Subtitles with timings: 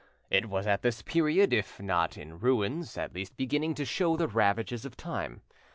[0.31, 4.27] It was at this period if not in ruins at least beginning to show the
[4.27, 5.43] ravages of time.